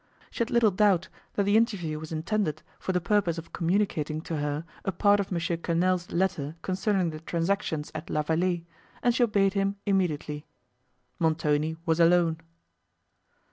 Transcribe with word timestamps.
She 0.31 0.39
had 0.39 0.49
little 0.49 0.71
doubt, 0.71 1.09
that 1.35 1.43
the 1.43 1.55
interview 1.55 1.99
was 1.99 2.11
intended 2.11 2.63
for 2.79 2.91
the 2.91 2.99
purpose 2.99 3.37
of 3.37 3.53
communicating 3.53 4.19
to 4.21 4.37
her 4.37 4.65
a 4.83 4.91
part 4.91 5.19
of 5.19 5.31
M. 5.31 5.37
Quesnel's 5.39 6.11
letter 6.11 6.55
concerning 6.63 7.11
the 7.11 7.19
transactions 7.19 7.91
at 7.93 8.09
La 8.09 8.23
Vallée, 8.23 8.63
and 9.03 9.13
she 9.13 9.21
obeyed 9.21 9.53
him 9.53 9.75
immediately. 9.85 10.47
Montoni 11.19 11.77
was 11.85 11.99
alone. 11.99 12.41